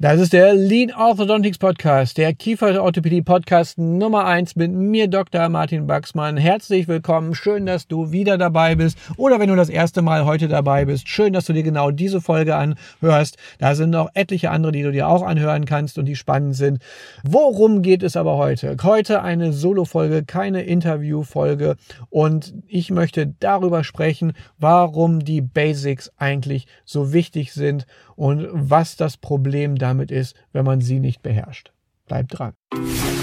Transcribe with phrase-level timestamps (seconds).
[0.00, 5.48] Das ist der Lean Orthodontics Podcast, der Kieferorthopädie Podcast Nummer eins mit mir, Dr.
[5.48, 6.36] Martin Baxmann.
[6.36, 7.34] Herzlich willkommen.
[7.34, 8.96] Schön, dass du wieder dabei bist.
[9.16, 12.20] Oder wenn du das erste Mal heute dabei bist, schön, dass du dir genau diese
[12.20, 13.38] Folge anhörst.
[13.58, 16.80] Da sind noch etliche andere, die du dir auch anhören kannst und die spannend sind.
[17.24, 18.76] Worum geht es aber heute?
[18.84, 21.74] Heute eine Solo-Folge, keine Interview-Folge.
[22.08, 27.84] Und ich möchte darüber sprechen, warum die Basics eigentlich so wichtig sind
[28.18, 31.70] und was das Problem damit ist, wenn man sie nicht beherrscht.
[32.06, 32.54] Bleibt dran.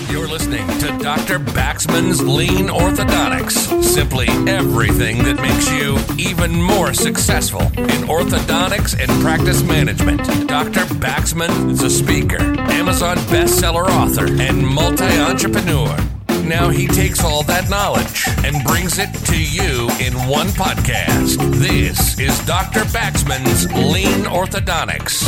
[0.09, 1.39] You're listening to Dr.
[1.39, 3.83] Baxman's Lean Orthodontics.
[3.83, 10.21] Simply everything that makes you even more successful in orthodontics and practice management.
[10.47, 10.85] Dr.
[10.99, 16.14] Baxman is a speaker, Amazon bestseller author, and multi entrepreneur.
[16.47, 21.39] Now he takes all that knowledge and brings it to you in one podcast.
[21.59, 22.85] This is Dr.
[22.93, 25.25] Baxman's Lean Orthodontics.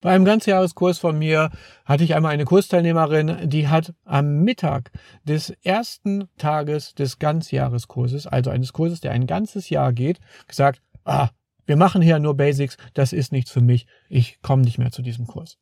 [0.00, 1.50] Bei einem Ganzjahreskurs von mir
[1.84, 4.92] hatte ich einmal eine Kursteilnehmerin, die hat am Mittag
[5.24, 11.28] des ersten Tages des Ganzjahreskurses, also eines Kurses, der ein ganzes Jahr geht, gesagt, ah,
[11.66, 15.02] wir machen hier nur Basics, das ist nichts für mich, ich komme nicht mehr zu
[15.02, 15.58] diesem Kurs.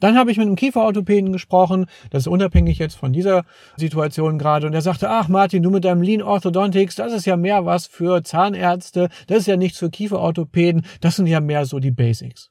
[0.00, 3.44] Dann habe ich mit einem Kieferorthopäden gesprochen, das ist unabhängig jetzt von dieser
[3.76, 7.36] Situation gerade, und er sagte, ach Martin, du mit deinem Lean Orthodontics, das ist ja
[7.36, 11.78] mehr was für Zahnärzte, das ist ja nichts für Kieferorthopäden, das sind ja mehr so
[11.78, 12.50] die Basics.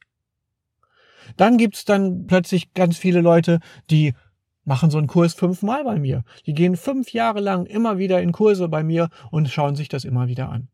[1.38, 4.14] Dann gibt's dann plötzlich ganz viele Leute, die
[4.64, 6.24] machen so einen Kurs fünfmal bei mir.
[6.46, 10.06] Die gehen fünf Jahre lang immer wieder in Kurse bei mir und schauen sich das
[10.06, 10.70] immer wieder an.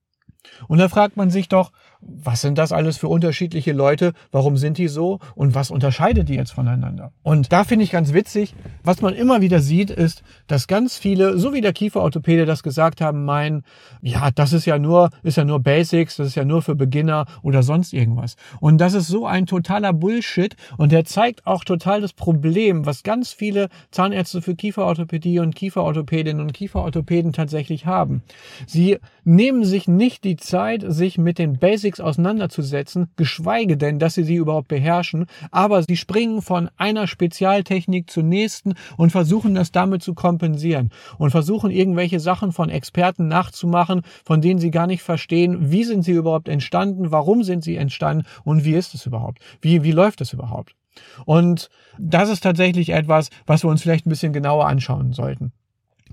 [0.67, 1.71] Und da fragt man sich doch,
[2.01, 4.13] was sind das alles für unterschiedliche Leute?
[4.31, 5.19] Warum sind die so?
[5.35, 7.11] Und was unterscheidet die jetzt voneinander?
[7.23, 11.37] Und da finde ich ganz witzig, was man immer wieder sieht, ist, dass ganz viele,
[11.37, 13.63] so wie der Kieferorthopäde das gesagt haben, meinen,
[14.01, 17.25] ja, das ist ja nur, ist ja nur Basics, das ist ja nur für Beginner
[17.43, 18.35] oder sonst irgendwas.
[18.59, 20.55] Und das ist so ein totaler Bullshit.
[20.77, 26.41] Und der zeigt auch total das Problem, was ganz viele Zahnärzte für Kieferorthopädie und Kieferorthopädinnen
[26.41, 28.23] und Kieferorthopäden tatsächlich haben.
[28.65, 34.13] Sie nehmen sich nicht die Zeit, sich mit den Basics Basics auseinanderzusetzen, geschweige denn, dass
[34.13, 39.71] sie sie überhaupt beherrschen, aber sie springen von einer Spezialtechnik zur nächsten und versuchen das
[39.71, 45.03] damit zu kompensieren und versuchen irgendwelche Sachen von Experten nachzumachen, von denen sie gar nicht
[45.03, 49.39] verstehen, wie sind sie überhaupt entstanden, warum sind sie entstanden und wie ist es überhaupt,
[49.61, 50.75] wie, wie läuft es überhaupt.
[51.25, 55.51] Und das ist tatsächlich etwas, was wir uns vielleicht ein bisschen genauer anschauen sollten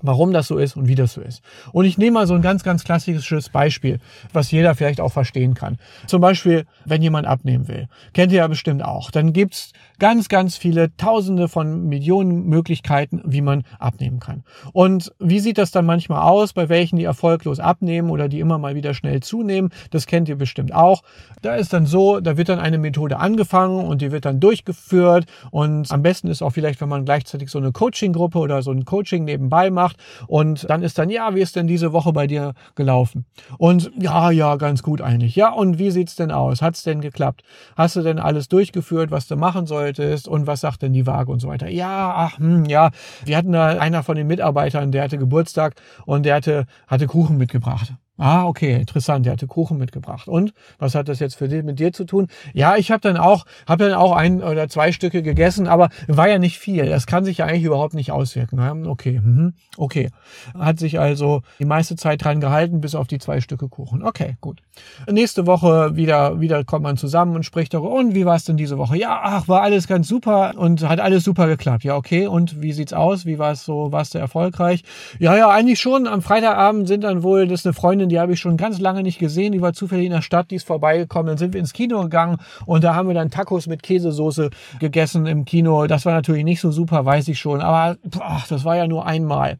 [0.01, 1.41] warum das so ist und wie das so ist.
[1.71, 3.99] Und ich nehme mal so ein ganz, ganz klassisches Beispiel,
[4.33, 5.77] was jeder vielleicht auch verstehen kann.
[6.07, 7.87] Zum Beispiel, wenn jemand abnehmen will.
[8.13, 9.11] Kennt ihr ja bestimmt auch.
[9.11, 14.43] Dann gibt's ganz, ganz viele Tausende von Millionen Möglichkeiten, wie man abnehmen kann.
[14.73, 18.57] Und wie sieht das dann manchmal aus, bei welchen die erfolglos abnehmen oder die immer
[18.57, 19.71] mal wieder schnell zunehmen?
[19.91, 21.03] Das kennt ihr bestimmt auch.
[21.41, 25.25] Da ist dann so, da wird dann eine Methode angefangen und die wird dann durchgeführt.
[25.51, 28.85] Und am besten ist auch vielleicht, wenn man gleichzeitig so eine Coaching-Gruppe oder so ein
[28.85, 32.53] Coaching nebenbei macht, und dann ist dann, ja, wie ist denn diese Woche bei dir
[32.75, 33.25] gelaufen?
[33.57, 35.35] Und ja, ja, ganz gut eigentlich.
[35.35, 36.61] Ja, und wie sieht's denn aus?
[36.61, 37.43] Hat's denn geklappt?
[37.75, 40.27] Hast du denn alles durchgeführt, was du machen solltest?
[40.27, 41.69] Und was sagt denn die Waage und so weiter?
[41.69, 42.91] Ja, ach, hm, ja.
[43.25, 47.37] Wir hatten da einer von den Mitarbeitern, der hatte Geburtstag und der hatte, hatte Kuchen
[47.37, 47.93] mitgebracht.
[48.19, 49.25] Ah, okay, interessant.
[49.25, 50.27] Der hatte Kuchen mitgebracht.
[50.27, 52.27] Und was hat das jetzt für dich, mit dir zu tun?
[52.53, 56.27] Ja, ich habe dann auch, habe dann auch ein oder zwei Stücke gegessen, aber war
[56.27, 56.85] ja nicht viel.
[56.85, 58.59] Das kann sich ja eigentlich überhaupt nicht auswirken.
[58.87, 60.09] Okay, mhm, okay.
[60.57, 64.03] Hat sich also die meiste Zeit dran gehalten, bis auf die zwei Stücke Kuchen.
[64.03, 64.61] Okay, gut.
[65.09, 67.93] Nächste Woche wieder, wieder kommt man zusammen und spricht darüber.
[67.93, 68.97] Und wie war es denn diese Woche?
[68.97, 71.85] Ja, ach, war alles ganz super und hat alles super geklappt.
[71.85, 72.27] Ja, okay.
[72.27, 73.25] Und wie sieht's aus?
[73.25, 73.93] Wie war es so?
[73.93, 74.83] Warst du erfolgreich?
[75.19, 76.05] Ja, ja, eigentlich schon.
[76.05, 79.19] Am Freitagabend sind dann wohl, das eine Freundin die habe ich schon ganz lange nicht
[79.19, 79.53] gesehen.
[79.53, 81.27] Die war zufällig in der Stadt, die ist vorbeigekommen.
[81.27, 84.49] Dann sind wir ins Kino gegangen und da haben wir dann Tacos mit Käsesoße
[84.79, 85.87] gegessen im Kino.
[85.87, 87.61] Das war natürlich nicht so super, weiß ich schon.
[87.61, 89.59] Aber ach, das war ja nur einmal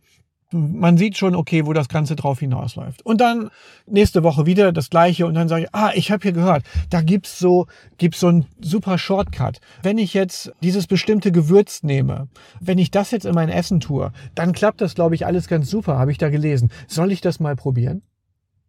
[0.52, 3.06] man sieht schon, okay, wo das Ganze drauf hinausläuft.
[3.06, 3.52] Und dann
[3.86, 7.02] nächste Woche wieder das gleiche und dann sage ich, ah, ich habe hier gehört, da
[7.02, 9.60] gibt's so, gibt's so ein super Shortcut.
[9.84, 12.30] Wenn ich jetzt dieses bestimmte Gewürz nehme,
[12.60, 15.70] wenn ich das jetzt in mein Essen tue, dann klappt das, glaube ich, alles ganz
[15.70, 16.72] super, habe ich da gelesen.
[16.88, 18.02] Soll ich das mal probieren?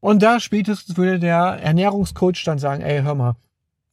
[0.00, 3.36] Und da spätestens würde der Ernährungscoach dann sagen, ey, hör mal,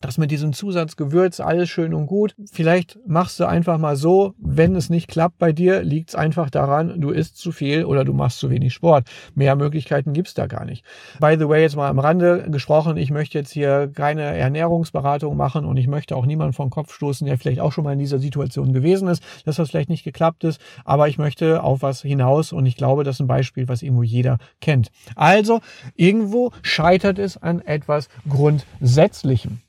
[0.01, 2.35] das mit diesem Zusatzgewürz, alles schön und gut.
[2.51, 6.51] Vielleicht machst du einfach mal so, wenn es nicht klappt bei dir, liegt es einfach
[6.51, 9.07] daran, du isst zu viel oder du machst zu wenig Sport.
[9.33, 10.85] Mehr Möglichkeiten gibt's da gar nicht.
[11.19, 15.65] By the way, jetzt mal am Rande gesprochen, ich möchte jetzt hier keine Ernährungsberatung machen
[15.65, 18.19] und ich möchte auch niemanden vom Kopf stoßen, der vielleicht auch schon mal in dieser
[18.19, 22.53] Situation gewesen ist, dass das vielleicht nicht geklappt ist, aber ich möchte auf was hinaus
[22.53, 24.89] und ich glaube, das ist ein Beispiel, was irgendwo jeder kennt.
[25.15, 25.59] Also,
[25.95, 29.61] irgendwo scheitert es an etwas Grundsätzlichem.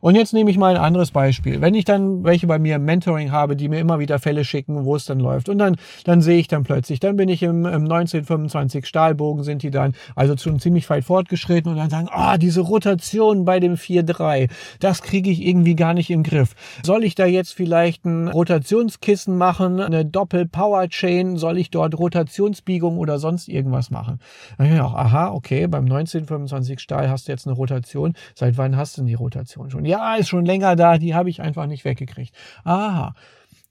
[0.00, 1.60] Und jetzt nehme ich mal ein anderes Beispiel.
[1.60, 4.84] Wenn ich dann welche bei mir im Mentoring habe, die mir immer wieder Fälle schicken,
[4.84, 5.48] wo es dann läuft.
[5.48, 9.62] Und dann, dann sehe ich dann plötzlich, dann bin ich im, im 1925 Stahlbogen, sind
[9.62, 13.74] die dann also schon ziemlich weit fortgeschritten und dann sagen, ah, diese Rotation bei dem
[13.74, 14.50] 4-3,
[14.80, 16.54] das kriege ich irgendwie gar nicht im Griff.
[16.82, 21.36] Soll ich da jetzt vielleicht ein Rotationskissen machen, eine Doppel-Power-Chain?
[21.36, 24.20] Soll ich dort Rotationsbiegung oder sonst irgendwas machen?
[24.58, 28.14] Dann ich auch, aha, okay, beim 1925 Stahl hast du jetzt eine Rotation.
[28.34, 29.84] Seit wann hast du denn die Rotation schon?
[29.84, 32.34] Ja, ist schon länger da, die habe ich einfach nicht weggekriegt.
[32.64, 33.14] Aha.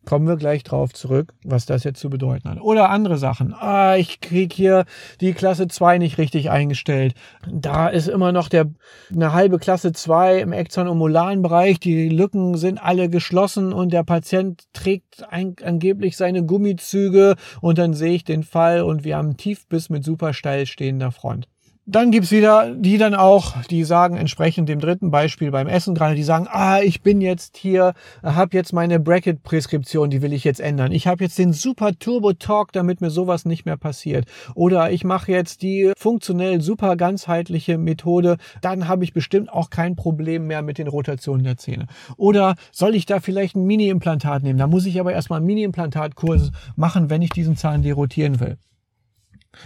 [0.06, 2.62] Kommen wir gleich drauf zurück, was das jetzt zu bedeuten hat.
[2.62, 3.54] Oder andere Sachen.
[3.54, 4.86] Ah, ich krieg hier
[5.20, 7.14] die Klasse 2 nicht richtig eingestellt.
[7.52, 8.72] Da ist immer noch der,
[9.14, 11.80] eine halbe Klasse 2 im molaren Bereich.
[11.80, 17.94] Die Lücken sind alle geschlossen und der Patient trägt ein, angeblich seine Gummizüge und dann
[17.94, 21.48] sehe ich den Fall und wir haben Tiefbiss mit super steil stehender Front.
[21.92, 26.14] Dann gibt's wieder die dann auch, die sagen entsprechend dem dritten Beispiel beim Essen gerade,
[26.14, 30.60] die sagen, ah, ich bin jetzt hier, habe jetzt meine Bracket-Präskription, die will ich jetzt
[30.60, 30.92] ändern.
[30.92, 34.26] Ich habe jetzt den super Turbo-Talk, damit mir sowas nicht mehr passiert.
[34.54, 39.96] Oder ich mache jetzt die funktionell super ganzheitliche Methode, dann habe ich bestimmt auch kein
[39.96, 41.88] Problem mehr mit den Rotationen der Zähne.
[42.18, 44.60] Oder soll ich da vielleicht ein Mini-Implantat nehmen?
[44.60, 48.60] Da muss ich aber erstmal einen Mini-Implantat-Kurs machen, wenn ich diesen Zahn derotieren will.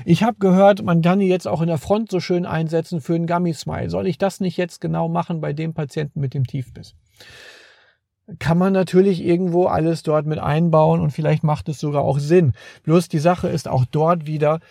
[0.06, 3.16] Ich habe gehört, man kann die jetzt auch in der Front so schön einsetzen für
[3.16, 3.90] einen Gummy Smile.
[3.90, 6.96] Soll ich das nicht jetzt genau machen bei dem Patienten mit dem Tiefbiss?
[8.40, 12.54] Kann man natürlich irgendwo alles dort mit einbauen und vielleicht macht es sogar auch Sinn.
[12.84, 14.62] Bloß die Sache ist auch dort wieder,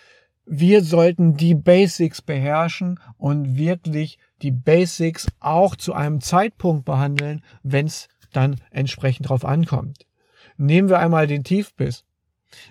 [0.45, 7.85] wir sollten die Basics beherrschen und wirklich die Basics auch zu einem Zeitpunkt behandeln, wenn
[7.85, 10.05] es dann entsprechend drauf ankommt.
[10.57, 12.03] Nehmen wir einmal den Tiefbiss.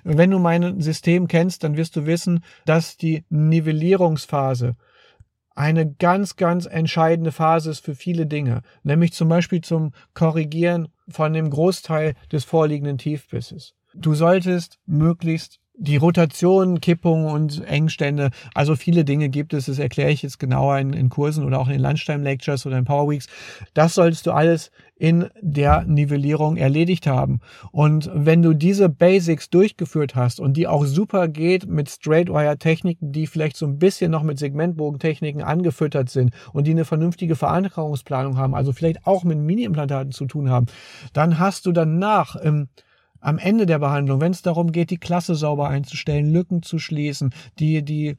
[0.04, 4.76] Wenn du mein System kennst, dann wirst du wissen, dass die Nivellierungsphase
[5.54, 11.32] eine ganz, ganz entscheidende Phase ist für viele Dinge, nämlich zum Beispiel zum Korrigieren von
[11.32, 13.74] dem Großteil des vorliegenden Tiefbisses.
[13.94, 20.10] Du solltest möglichst die Rotation, Kippung und Engstände, also viele Dinge gibt es, das erkläre
[20.10, 23.08] ich jetzt genauer in, in Kursen oder auch in den Lunchtime Lectures oder in Power
[23.10, 23.26] Weeks.
[23.72, 27.40] Das solltest du alles in der Nivellierung erledigt haben.
[27.72, 33.26] Und wenn du diese Basics durchgeführt hast und die auch super geht mit Straightwire-Techniken, die
[33.26, 38.54] vielleicht so ein bisschen noch mit Segmentbogentechniken angefüttert sind und die eine vernünftige Verankerungsplanung haben,
[38.54, 40.66] also vielleicht auch mit Mini-Implantaten zu tun haben,
[41.14, 42.68] dann hast du danach im
[43.22, 47.32] am Ende der Behandlung, wenn es darum geht, die Klasse sauber einzustellen, Lücken zu schließen,
[47.58, 48.16] die, die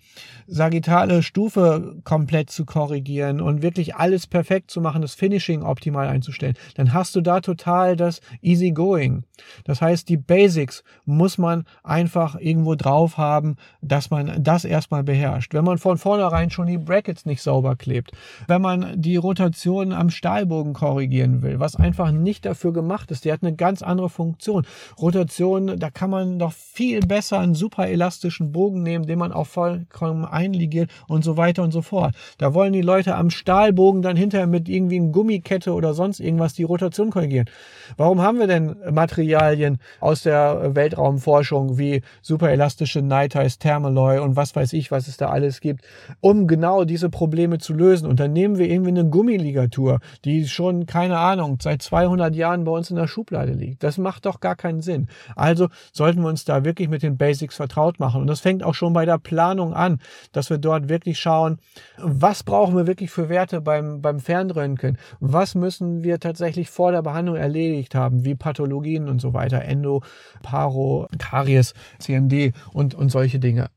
[0.48, 6.56] sagittale Stufe komplett zu korrigieren und wirklich alles perfekt zu machen, das Finishing optimal einzustellen,
[6.76, 9.24] dann hast du da total das Easy Going.
[9.66, 15.54] Das heißt, die Basics muss man einfach irgendwo drauf haben, dass man das erstmal beherrscht.
[15.54, 18.12] Wenn man von vornherein schon die Brackets nicht sauber klebt,
[18.48, 23.32] wenn man die Rotation am Stahlbogen korrigieren will, was einfach nicht dafür gemacht ist, die
[23.34, 24.66] hat eine ganz andere Funktion
[25.02, 29.48] Rotation, da kann man doch viel besser einen super elastischen Bogen nehmen, den man auch
[29.48, 32.16] vollkommen einligiert und so weiter und so fort.
[32.38, 36.54] Da wollen die Leute am Stahlbogen dann hinterher mit irgendwie einer Gummikette oder sonst irgendwas
[36.54, 37.50] die Rotation korrigieren.
[37.98, 44.56] Warum haben wir denn Materialien aus der Weltraumforschung wie superelastische Night Ice, Thermaloy und was
[44.56, 45.84] weiß ich, was es da alles gibt,
[46.22, 48.08] um genau diese Probleme zu lösen?
[48.08, 52.72] Und dann nehmen wir irgendwie eine Gummiligatur, die schon, keine Ahnung, seit 200 Jahren bei
[52.72, 53.84] uns in der Schublade liegt.
[53.84, 55.08] Das macht doch gar keinen Sinn.
[55.36, 58.22] Also sollten wir uns da wirklich mit den Basics vertraut machen.
[58.22, 60.00] Und das fängt auch schon bei der Planung an,
[60.32, 61.58] dass wir dort wirklich schauen,
[61.98, 64.98] was brauchen wir wirklich für Werte beim, beim Fernröntgen?
[65.20, 70.04] Was müssen wir tatsächlich vor der Behandlung erledigt haben, wie Pathologien und so weiter, Endo,
[70.42, 73.70] Paro, Karies, CMD und, und solche Dinge.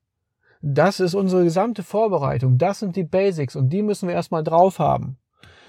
[0.63, 2.59] Das ist unsere gesamte Vorbereitung.
[2.59, 5.19] Das sind die Basics und die müssen wir erstmal drauf haben.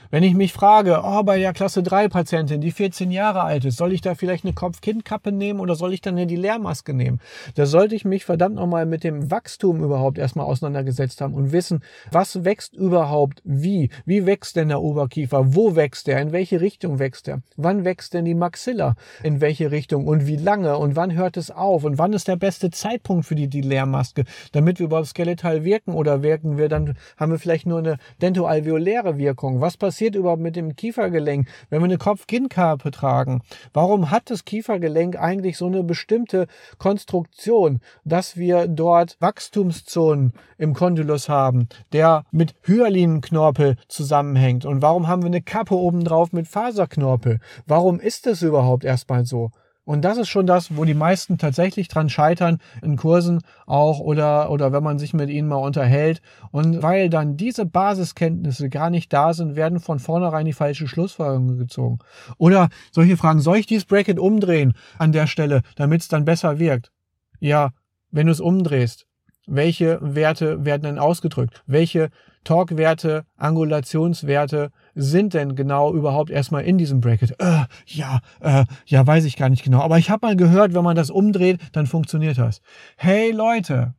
[0.10, 3.76] Wenn ich mich frage, oh, bei der Klasse 3 Patientin, die 14 Jahre alt ist,
[3.76, 7.20] soll ich da vielleicht eine Kopf-Kind-Kappe nehmen oder soll ich dann die Lehrmaske nehmen?
[7.56, 11.82] Da sollte ich mich verdammt nochmal mit dem Wachstum überhaupt erstmal auseinandergesetzt haben und wissen,
[12.10, 13.90] was wächst überhaupt wie?
[14.06, 15.56] Wie wächst denn der Oberkiefer?
[15.56, 16.22] Wo wächst der?
[16.22, 17.42] In welche Richtung wächst er?
[17.58, 18.96] Wann wächst denn die Maxilla?
[19.24, 20.08] In welche Richtung?
[20.08, 20.78] Und wie lange?
[20.78, 21.84] Und wann hört es auf?
[21.84, 24.24] Und wann ist der beste Zeitpunkt für die, die Lehrmaske?
[24.54, 29.18] Damit wir überhaupt skeletal wirken oder wirken wir, dann haben wir vielleicht nur eine dentoalveoläre
[29.18, 29.60] Wirkung.
[29.60, 33.42] Was passiert passiert überhaupt mit dem Kiefergelenk, wenn wir eine Kopf-Kinn-Kappe tragen?
[33.74, 36.46] Warum hat das Kiefergelenk eigentlich so eine bestimmte
[36.78, 44.66] Konstruktion, dass wir dort Wachstumszonen im Kondylus haben, der mit Hyalinenknorpel zusammenhängt?
[44.66, 47.40] Und warum haben wir eine Kappe obendrauf mit Faserknorpel?
[47.66, 49.50] Warum ist das überhaupt erstmal so?
[49.88, 54.52] Und das ist schon das, wo die meisten tatsächlich dran scheitern, in Kursen auch oder,
[54.52, 56.22] oder wenn man sich mit ihnen mal unterhält.
[56.52, 61.58] Und weil dann diese Basiskenntnisse gar nicht da sind, werden von vornherein die falsche Schlussfolgerung
[61.58, 62.00] gezogen.
[62.38, 66.60] Oder solche Fragen, soll ich dieses Bracket umdrehen an der Stelle, damit es dann besser
[66.60, 66.92] wirkt?
[67.40, 67.72] Ja,
[68.12, 69.08] wenn du es umdrehst,
[69.46, 71.64] welche Werte werden dann ausgedrückt?
[71.66, 72.10] Welche
[72.48, 77.32] Torque-Werte, Angulationswerte sind denn genau überhaupt erstmal in diesem Bracket?
[77.40, 79.82] Äh, ja, äh, ja, weiß ich gar nicht genau.
[79.82, 82.62] Aber ich habe mal gehört, wenn man das umdreht, dann funktioniert das.
[82.96, 83.96] Hey Leute,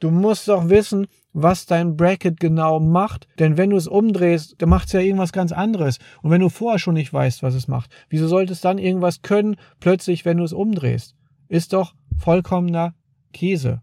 [0.00, 3.28] du musst doch wissen, was dein Bracket genau macht.
[3.38, 5.98] Denn wenn du es umdrehst, dann macht es ja irgendwas ganz anderes.
[6.22, 9.20] Und wenn du vorher schon nicht weißt, was es macht, wieso sollte es dann irgendwas
[9.20, 11.16] können, plötzlich, wenn du es umdrehst?
[11.48, 12.94] Ist doch vollkommener
[13.34, 13.82] Käse.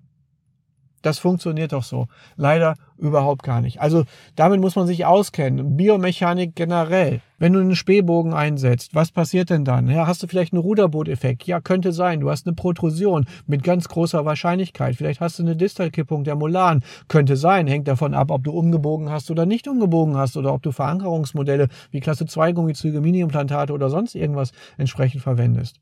[1.02, 2.08] Das funktioniert doch so.
[2.36, 3.80] Leider überhaupt gar nicht.
[3.82, 4.04] Also
[4.36, 5.78] damit muss man sich auskennen.
[5.78, 7.22] Biomechanik generell.
[7.38, 9.88] Wenn du einen Spähbogen einsetzt, was passiert denn dann?
[9.88, 11.44] Ja, hast du vielleicht einen Ruderbooteffekt?
[11.44, 12.20] Ja, könnte sein.
[12.20, 14.98] Du hast eine Protrusion mit ganz großer Wahrscheinlichkeit.
[14.98, 16.84] Vielleicht hast du eine Distalkippung der Molaren.
[17.08, 17.68] Könnte sein.
[17.68, 21.70] Hängt davon ab, ob du umgebogen hast oder nicht umgebogen hast oder ob du Verankerungsmodelle
[21.92, 25.80] wie Klasse 2 Gummizüge, Mini-Implantate oder sonst irgendwas entsprechend verwendest.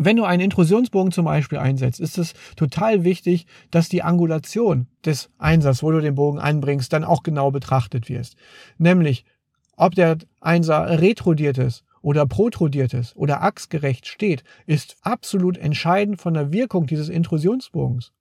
[0.00, 5.28] Wenn du einen Intrusionsbogen zum Beispiel einsetzt, ist es total wichtig, dass die Angulation des
[5.38, 8.36] Einsatzes, wo du den Bogen anbringst, dann auch genau betrachtet wirst.
[8.78, 9.24] Nämlich,
[9.76, 16.32] ob der Einser retrodiert ist oder protrudiert ist oder achsgerecht steht, ist absolut entscheidend von
[16.32, 18.12] der Wirkung dieses Intrusionsbogens.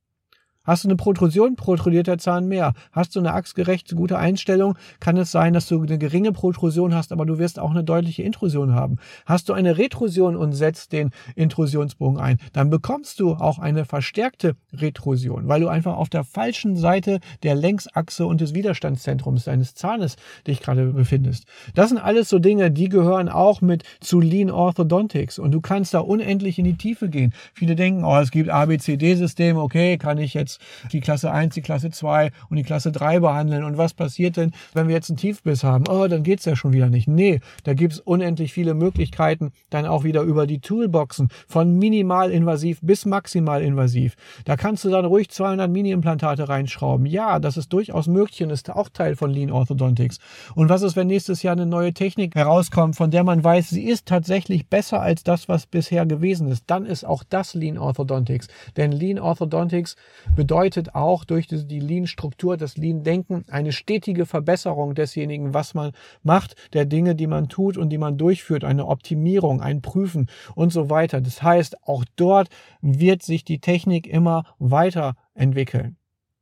[0.67, 2.74] Hast du eine Protrusion, protrudiert der Zahn mehr.
[2.91, 7.13] Hast du eine achsgerechte, gute Einstellung, kann es sein, dass du eine geringe Protrusion hast,
[7.13, 8.97] aber du wirst auch eine deutliche Intrusion haben.
[9.25, 14.57] Hast du eine Retrusion und setzt den Intrusionsbogen ein, dann bekommst du auch eine verstärkte
[14.74, 20.17] Retrusion, weil du einfach auf der falschen Seite der Längsachse und des Widerstandszentrums deines Zahnes
[20.47, 21.45] dich gerade befindest.
[21.75, 25.93] Das sind alles so Dinge, die gehören auch mit zu Lean Orthodontics und du kannst
[25.93, 27.33] da unendlich in die Tiefe gehen.
[27.53, 30.57] Viele denken, oh, es gibt ABCD-System, okay, kann ich jetzt
[30.92, 33.64] die Klasse 1, die Klasse 2 und die Klasse 3 behandeln.
[33.64, 35.86] Und was passiert denn, wenn wir jetzt einen Tiefbiss haben?
[35.90, 37.08] Oh, dann geht's ja schon wieder nicht.
[37.08, 43.06] Nee, da gibt's unendlich viele Möglichkeiten, dann auch wieder über die Toolboxen von minimalinvasiv bis
[43.06, 44.16] maximalinvasiv.
[44.46, 47.06] Da kannst du dann ruhig 200 Mini-Implantate reinschrauben.
[47.06, 50.20] Ja, das ist durchaus möglich und ist auch Teil von Lean Orthodontics.
[50.56, 53.84] Und was ist, wenn nächstes Jahr eine neue Technik herauskommt, von der man weiß, sie
[53.84, 56.64] ist tatsächlich besser als das, was bisher gewesen ist?
[56.68, 58.48] Dann ist auch das Lean Orthodontics.
[58.76, 59.96] Denn Lean Orthodontics
[60.36, 65.92] bedeutet bedeutet auch durch die Lean-Struktur, das Lean-Denken, eine stetige Verbesserung desjenigen, was man
[66.24, 70.72] macht, der Dinge, die man tut und die man durchführt, eine Optimierung, ein Prüfen und
[70.72, 71.20] so weiter.
[71.20, 72.48] Das heißt, auch dort
[72.80, 75.98] wird sich die Technik immer weiterentwickeln.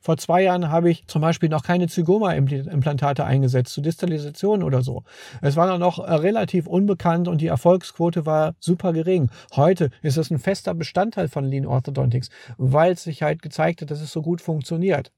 [0.05, 5.03] Vor zwei Jahren habe ich zum Beispiel noch keine Zygoma-Implantate eingesetzt, zu Distalisation oder so.
[5.41, 9.31] Es war noch äh, relativ unbekannt und die Erfolgsquote war super gering.
[9.55, 13.89] Heute ist es ein fester Bestandteil von Lean Orthodontics, weil es sich halt gezeigt hat,
[13.89, 15.11] dass es so gut funktioniert.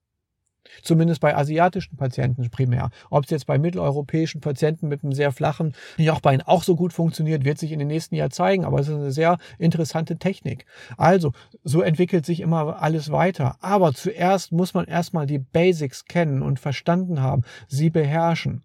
[0.81, 2.89] Zumindest bei asiatischen Patienten primär.
[3.09, 7.45] Ob es jetzt bei mitteleuropäischen Patienten mit einem sehr flachen Jochbein auch so gut funktioniert,
[7.45, 8.65] wird sich in den nächsten Jahren zeigen.
[8.65, 10.65] Aber es ist eine sehr interessante Technik.
[10.97, 11.33] Also,
[11.63, 13.57] so entwickelt sich immer alles weiter.
[13.61, 18.63] Aber zuerst muss man erstmal die Basics kennen und verstanden haben, sie beherrschen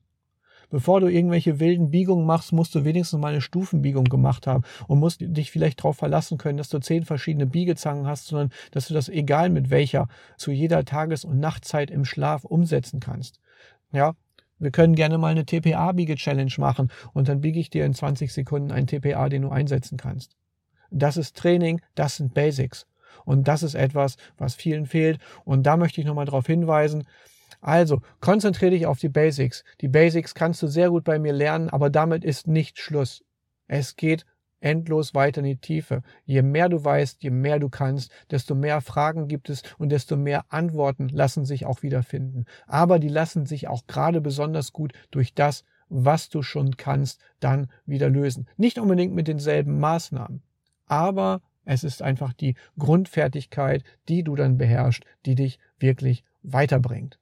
[0.73, 4.99] bevor du irgendwelche wilden Biegungen machst, musst du wenigstens mal eine Stufenbiegung gemacht haben und
[4.99, 8.95] musst dich vielleicht darauf verlassen können, dass du zehn verschiedene Biegezangen hast, sondern dass du
[8.95, 13.39] das egal mit welcher zu jeder Tages- und Nachtzeit im Schlaf umsetzen kannst.
[13.93, 14.15] Ja,
[14.59, 18.73] wir können gerne mal eine TPA-Biege-Challenge machen und dann biege ich dir in 20 Sekunden
[18.73, 20.37] ein TPA, den du einsetzen kannst.
[20.91, 22.87] Das ist Training, das sind Basics.
[23.25, 25.21] Und das ist etwas, was vielen fehlt.
[25.45, 27.05] Und da möchte ich nochmal darauf hinweisen,
[27.63, 29.63] also, konzentriere dich auf die Basics.
[29.81, 33.25] Die Basics kannst du sehr gut bei mir lernen, aber damit ist nicht Schluss.
[33.69, 34.27] Es geht
[34.59, 36.03] endlos weiter in die Tiefe.
[36.25, 40.17] Je mehr du weißt, je mehr du kannst, desto mehr Fragen gibt es und desto
[40.17, 42.47] mehr Antworten lassen sich auch wiederfinden.
[42.67, 47.71] Aber die lassen sich auch gerade besonders gut durch das, was du schon kannst, dann
[47.87, 48.49] wieder lösen.
[48.57, 50.43] Nicht unbedingt mit denselben Maßnahmen,
[50.87, 57.21] aber es ist einfach die Grundfertigkeit, die du dann beherrschst, die dich wirklich weiterbringt.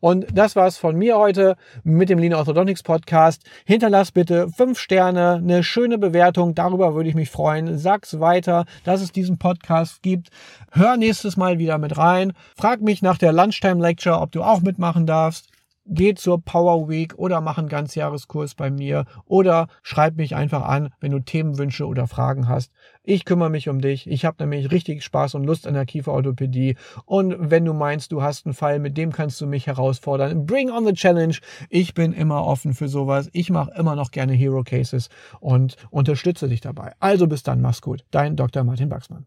[0.00, 3.42] Und das war's von mir heute mit dem Lean Orthodontics Podcast.
[3.64, 6.54] Hinterlass bitte fünf Sterne, eine schöne Bewertung.
[6.54, 7.78] Darüber würde ich mich freuen.
[7.78, 10.30] Sag's weiter, dass es diesen Podcast gibt.
[10.72, 12.32] Hör nächstes Mal wieder mit rein.
[12.56, 15.49] Frag mich nach der Lunchtime Lecture, ob du auch mitmachen darfst.
[15.90, 20.90] Geh zur Power Week oder mach einen Ganzjahreskurs bei mir oder schreib mich einfach an,
[21.00, 22.72] wenn du Themenwünsche oder Fragen hast.
[23.02, 24.08] Ich kümmere mich um dich.
[24.08, 26.76] Ich habe nämlich richtig Spaß und Lust an der Kieferorthopädie.
[27.06, 30.70] Und wenn du meinst, du hast einen Fall, mit dem kannst du mich herausfordern, bring
[30.70, 31.38] on the challenge.
[31.68, 33.28] Ich bin immer offen für sowas.
[33.32, 35.08] Ich mache immer noch gerne Hero Cases
[35.40, 36.92] und unterstütze dich dabei.
[37.00, 38.04] Also bis dann, mach's gut.
[38.10, 38.62] Dein Dr.
[38.62, 39.26] Martin Baxmann.